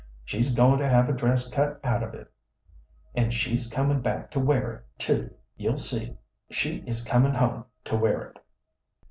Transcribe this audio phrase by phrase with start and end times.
[0.25, 2.27] She's goin' to have a dress cut out of it,
[3.13, 5.31] an' she's comin' back to wear it, too.
[5.57, 6.17] You'll see
[6.49, 8.39] she is comin' home to wear it."